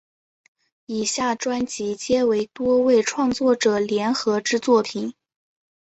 [0.87, 5.13] 以下专辑皆为多位创作者联合之作品。